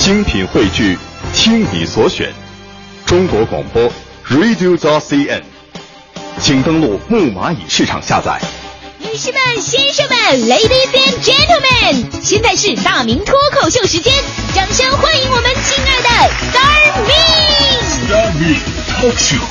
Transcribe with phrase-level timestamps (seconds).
[0.00, 0.98] 精品汇聚，
[1.34, 2.32] 听你所选，
[3.04, 3.82] 中国广播
[4.30, 5.42] Radio t CN，
[6.40, 8.40] 请登录木蚂蚁市场下载。
[8.98, 10.16] 女士们、先生们
[10.48, 14.10] ，ladies and gentlemen，现在是大明脱口秀时间，
[14.54, 16.08] 掌声欢迎我们亲爱的
[16.50, 17.12] Star Me。
[18.08, 18.56] Star Me
[18.88, 19.44] Talk Show。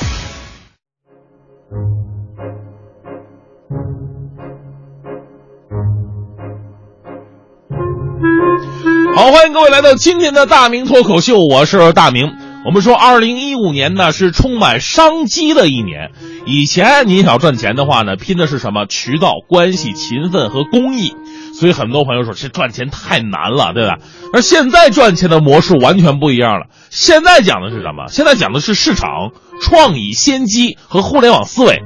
[9.40, 12.34] 欢迎各位来到今天的大明脱口秀，我是大明。
[12.66, 16.12] 我们说，二零一五年呢是充满商机的一年。
[16.46, 18.86] 以前您想赚钱的话呢，拼的是什么？
[18.86, 21.16] 渠道、关系、勤奋和公益。
[21.58, 24.00] 所以很多朋友说，这赚钱太难了，对吧？
[24.34, 26.66] 而现在赚钱的模式完全不一样了。
[26.90, 28.08] 现在讲的是什么？
[28.10, 31.82] 现在讲的是市场、创意、先机和互联网思维。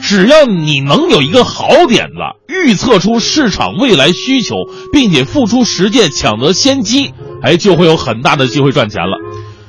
[0.00, 2.14] 只要你能有一个好点子，
[2.46, 4.54] 预测出市场未来需求，
[4.92, 7.12] 并且付出实践，抢得先机，
[7.42, 9.18] 哎，就会有很大的机会赚钱了。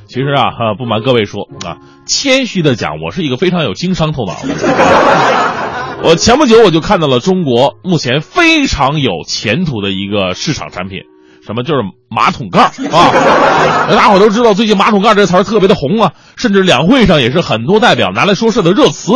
[0.07, 5.99] 其实啊，哈，不瞒各位说啊，谦虚的讲，我是一个非常有经商头脑的。
[6.01, 10.99] 我前不久我就看到了中国目前非常有前途的一个市场产品，
[11.45, 13.11] 什么就是马桶盖啊！
[13.93, 19.11] 大伙都知道，最近马桶盖这词儿特别的红啊，甚至两会上也是很多代表拿来说事的热词。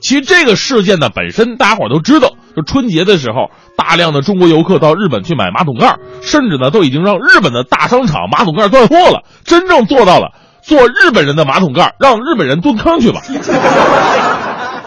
[0.00, 13.20] 其实这个事件呢本身，大家伙都知道，就春节的时候，大量的中国游客到日本去买马桶盖，甚至呢都已经让日本的大商场马桶盖断货了，真正做到了做日本人的马桶盖，让日本人蹲坑去吧。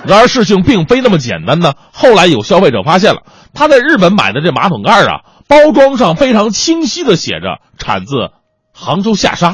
[0.06, 1.73] 然而事情并非那么简单呢。
[1.94, 3.22] 后来有消费者发现了，
[3.53, 8.30] 他在日本买的这马桶盖啊，包装上非常清晰的写着产自
[8.74, 9.52] 杭州下沙。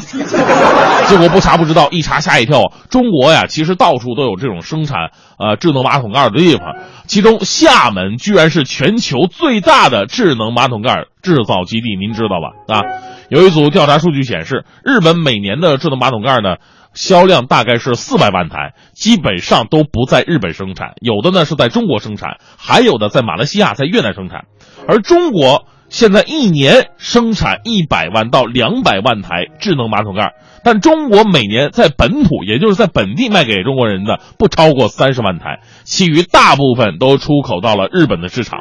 [1.07, 2.71] 结果不查不知道，一查吓一跳。
[2.89, 6.75] 中国呀，其实到处都有这种生产呃智能马桶盖的地方，
[7.07, 12.75] 其中厦门居然是全球最大的智能马桶盖制造基地，您知道吧？
[12.75, 12.81] 啊，
[13.29, 16.55] 有一组调查数据显示，日本每年的智能马桶盖呢。
[16.95, 24.45] 销量大概是四百万台，基本上都不在日本生产，有的呢是在中国生产，还有的在马来西亚、在越南生产。
[24.87, 30.33] 而中国现在一年生产一百万到两百万台智能马桶盖，
[30.63, 38.59] 但中国每年在本土，也就是在本地卖给中国人的不超过三十万台，其余大部分都出口到了日本的市场。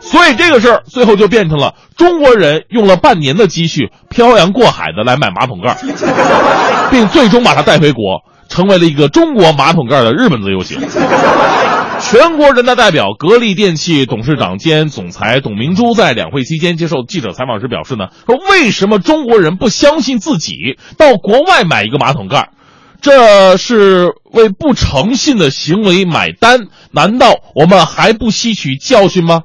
[0.00, 5.76] 所以这个事儿最后就变成了中国人用了半年的积蓄漂洋过海的来买马桶盖，
[6.90, 10.80] 并最终把它带回国，成为了一个中国马桶盖的日本自由行。
[12.04, 22.50] 全国人大代表格力电器董事长兼总裁董明珠在两会期间接受记者采访时表示呢，说为什么中国人不相信自己，到国外买一个马桶盖？
[23.00, 26.68] 这是为不诚信的行为买单？
[26.92, 29.42] 难道我们还不吸取教训吗？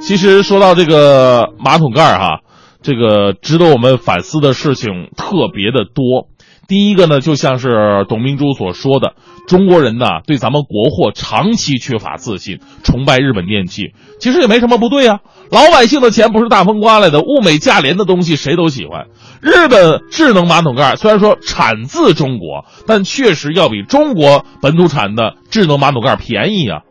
[0.00, 2.40] 其实说到这个马桶盖哈，
[2.82, 6.28] 这个值得我们反思的事情特别的多。
[6.70, 9.14] 第一个呢，就像是董明珠所说的，
[9.48, 15.18] 中国人呢对咱们国货长期缺乏自信，崇拜日本电器，其实也没什么不对啊。
[15.50, 19.06] 老百姓的钱不是大风刮来的，物美价廉的东西谁都喜欢。
[19.40, 26.82] 日本智能马桶盖虽然说产自中国，但确实要比中国本土产的智能马桶盖便宜啊。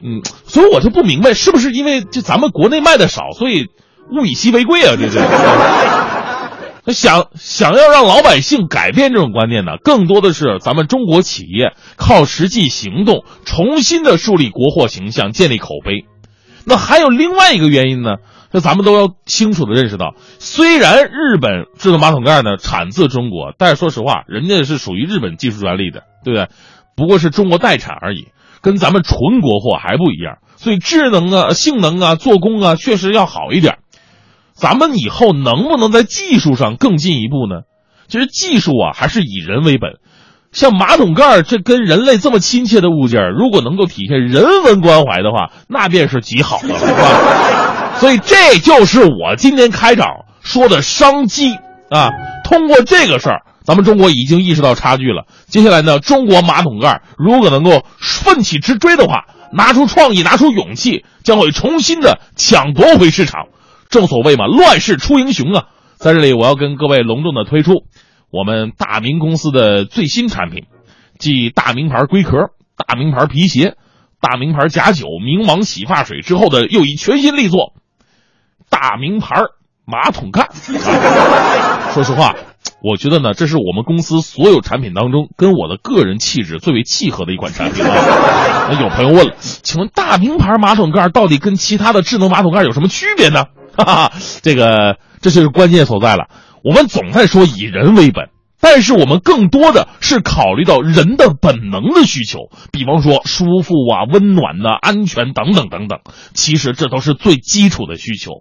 [0.00, 3.66] 嗯，所以我就不明白，是不是因为这咱们国内卖的少，所以
[4.16, 4.94] 物以稀为贵啊？
[4.96, 5.20] 这这
[6.86, 6.92] 是。
[6.94, 16.04] 想想要让老百姓改变这种观念呢，更多的是咱们中国企业靠实际行动，重新的树立国货形象，建立口碑。
[16.64, 18.16] 那还有另外一个原因呢，
[18.50, 26.48] 那咱们都要清楚的认识到，虽然日本智能马桶盖呢产自中国，但是说实话，人家是属于日本技术专利的，对不对？
[26.96, 28.28] 不过是中国代产而已，
[28.62, 30.38] 跟咱们纯国货还不一样。
[30.56, 33.78] 所以智能啊、性能啊、做工啊，确实要好一点。
[34.56, 37.62] 咱们以后能不能在技术上更进一步呢？
[38.08, 39.98] 其实技术啊，还是以人为本。
[40.52, 47.98] 像马桶盖这跟人类这么亲切的物件，如果能够体现人文关怀的话，那便是极好的了，是吧？
[48.00, 50.06] 所以这就是我今天开场
[50.40, 51.54] 说的商机
[51.90, 52.08] 啊。
[52.44, 55.26] 通过这个事儿，咱们中国已经意识到差距了。
[55.48, 63.48] 接下来呢，中国马桶盖如果能够奋起直追的话，拿出创意，拿出勇气，将会重新的抢夺回市场。
[63.88, 65.64] 正所谓嘛，乱世出英雄啊！
[65.96, 67.84] 在这里，我要跟各位隆重的推出
[68.30, 70.64] 我们大明公司的最新产品，
[71.18, 73.76] 继大名牌龟壳、大名牌皮鞋、
[74.20, 77.72] 大名牌假酒、冥王洗发水之后的又一全新力作——
[78.68, 79.36] 大名牌
[79.86, 80.50] 马桶盖。
[81.94, 82.34] 说实话，
[82.82, 88.68] 我觉得呢，这是我们公司所有产品当中跟我的个人气质最为契合的一款产品啊。
[88.70, 93.44] 那有朋友问了，请问大名牌马桶盖到底跟其他的智能马桶盖有什么区别呢？
[93.76, 94.12] 哈哈，
[94.42, 96.28] 这个这就是关键所在了。
[96.64, 98.30] 我们总在说以人为本，
[98.60, 106.00] 但是我们更多的是考虑到人的本能的需求，比方说舒服啊、温暖呐、安全等等等等。
[106.34, 108.32] 其实这都是最基础的需求，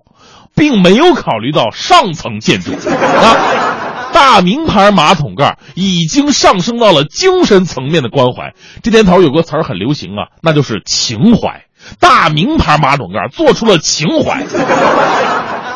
[0.56, 4.12] 并没有考虑到上层建筑啊。
[4.12, 8.54] 大名牌马桶盖已经上升到了精神层面的关怀。
[8.82, 11.66] 这年头有个词儿很流行啊，那就是情怀。
[12.00, 14.46] 大名牌马桶盖做出了情怀。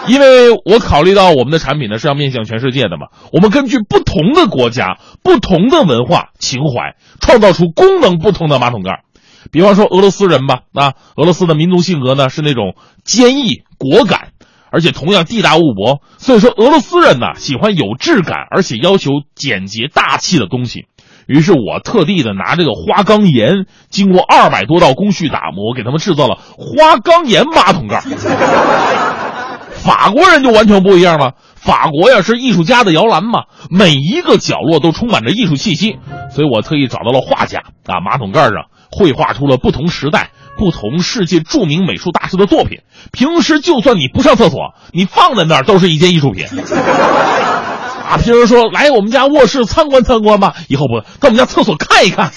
[0.07, 9.03] 因为我考虑到我们的产品呢是要面向全世界的嘛，我们根据不同的国家、不同的文化情怀，创造出功能不同的马桶盖。
[9.51, 14.29] 比方说俄罗斯人吧，啊，俄罗斯的民族性格呢是那种坚毅果敢，
[14.71, 20.87] 而且同样地大物博，所以说俄罗斯人呢喜欢有质感，而且要求简洁大气的东西。
[21.29, 28.01] 于是我特地的拿这个花岗岩，经过二百多道工序打磨，给他们制造了花岗岩马桶盖。
[29.75, 35.99] 法国人就完全不一样了，法国呀是艺术家的摇篮嘛，每一个角落都充满着艺术气息，
[36.31, 42.79] 所以我特意找到了画家啊，马桶盖上绘画出了不同时代、不同世界著名美术大师的作品。
[43.11, 46.47] 平时就算你不上厕所，你放在那儿都是一件艺术品。
[48.09, 52.31] 啊，平时说来我们家卧室参观参观吧，以后不到我们家厕所看一看。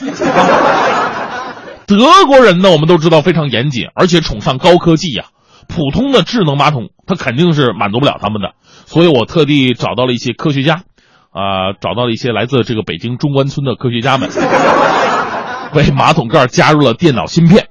[1.87, 5.25] 德国人呢，我们都知道非常严谨，而且崇尚高科技呀。
[5.69, 8.53] 普通的智能马桶，它肯定是满足不了他们的，
[8.85, 10.83] 所以我特地找到了一些科学家，
[11.31, 14.29] 啊，找到了一些来自这个北京中关村的科学家们，
[15.73, 17.69] 为马桶盖加入了电脑芯片，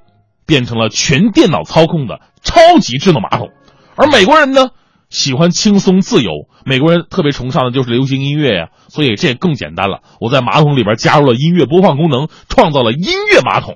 [0.47, 3.49] 变成了全电脑操控的超级智能马桶。
[3.95, 4.69] 而美国人呢，
[5.11, 6.31] 喜欢轻松自由，
[6.65, 9.99] 美国人特别崇尚的就是流行音乐呀，所以这更简单了。
[10.21, 13.75] 我在马桶里边加入了音乐播放功能，创造了音乐马桶。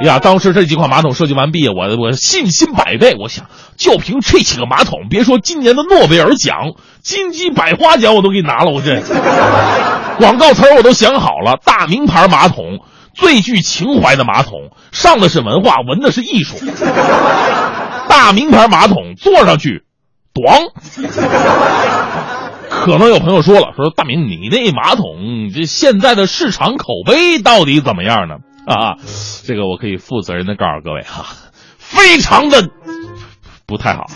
[0.00, 3.16] 呀，当时这几款马桶设计完毕，我我信心百倍。
[3.18, 3.46] 我想，
[3.76, 6.72] 就凭这几个马桶，别说今年的诺贝尔奖、
[7.02, 8.70] 金鸡百花奖，我都给你拿了。
[8.70, 9.02] 我这
[10.18, 12.80] 广告词我都想好了：大名牌马桶，
[13.14, 16.56] 最具情怀的马桶，上的是文化，闻的是艺术。
[18.08, 19.83] 大名牌马桶坐上去，
[20.34, 20.72] 咣。
[22.68, 28.34] 可能有朋友说了，说大明，你那马桶这现在的市场口碑到底怎么样呢？
[28.66, 28.96] 啊，
[29.44, 31.24] 这个我可以负责任的告诉各位哈，
[31.78, 32.68] 非常的
[33.66, 34.06] 不太好。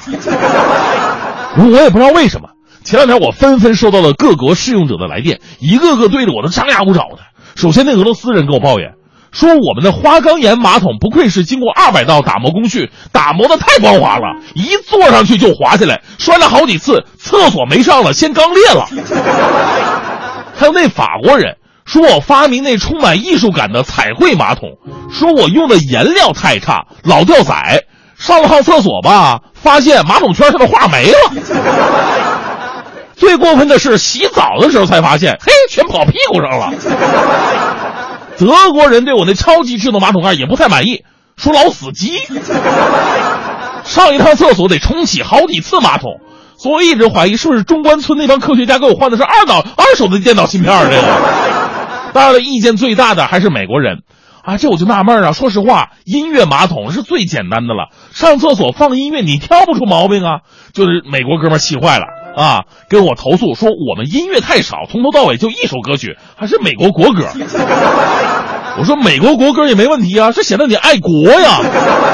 [1.56, 2.48] 我也不知道为什么，
[2.82, 7.18] 前两天我纷纷收到了各国试用者的来电，一个个对着我都张牙舞爪的。
[7.54, 8.94] 首先，那俄罗斯人跟我抱怨
[9.30, 18.86] 说，我们的花岗岩马桶不愧是经过二百道打磨工序，打磨的太光滑了，一坐上去就滑下来，摔了好几次，厕所没上了，先刚裂了。
[20.56, 21.56] 还有那法国人。
[21.84, 24.69] 说我发明那充满艺术感的彩绘马桶，
[25.10, 27.54] 说我用的颜料太差，老掉色。
[28.19, 31.16] 上了趟厕所吧，发现马桶圈上的画没了。
[33.16, 36.70] 最过分的是洗澡的时候才发现，嘿，全跑屁股上了。
[38.38, 41.05] 德国人对我那超级智能马桶盖也不太满意，
[41.37, 42.19] 说老死机。
[43.85, 46.20] 上一趟厕所得重启好几次马桶，
[46.58, 51.02] 所以我一直怀疑是不是中关村那帮科学家给我换的是二脑二手的电脑芯片这个。
[52.12, 54.02] 当然了，意见最大的还是美国人，
[54.43, 55.32] 啊，这我就纳闷啊。
[55.32, 60.40] 说实话，音乐马桶是最简单的了，上厕所放音乐你挑不出毛病啊。
[60.75, 62.05] 就是美国哥们气坏了
[62.37, 67.25] 啊，跟我投诉说我们音乐太少，从头到尾就一首歌曲，还是美国国歌。
[68.78, 71.61] 我说美国国歌也没问题啊，这显得你爱国呀。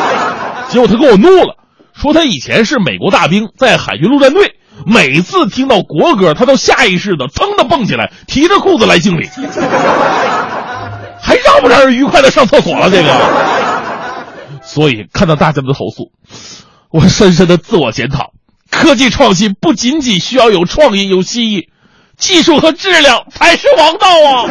[0.71, 1.57] 结果他给我怒了，
[1.93, 4.57] 说他以前是美国大兵，在海军陆战队。
[4.87, 9.29] 每次听到国歌，他都下意识的噌的蹦起来，提着裤子来敬礼，
[11.23, 12.91] 还让不让人愉快的上厕所了？
[12.91, 16.11] 这个，所以看到大家的投诉，
[16.91, 18.33] 我深深的自我检讨：
[18.69, 21.69] 科技创新不仅仅需要有创意、有新意，
[22.17, 24.47] 技术和质量才是王道啊！